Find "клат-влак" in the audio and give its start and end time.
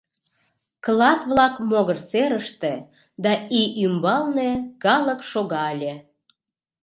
0.83-1.55